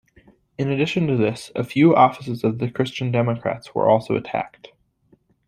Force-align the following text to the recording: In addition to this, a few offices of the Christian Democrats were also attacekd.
In 0.57 0.71
addition 0.71 1.05
to 1.05 1.15
this, 1.15 1.51
a 1.55 1.63
few 1.63 1.95
offices 1.95 2.43
of 2.43 2.57
the 2.57 2.71
Christian 2.71 3.11
Democrats 3.11 3.75
were 3.75 3.87
also 3.87 4.17
attacekd. 4.19 4.69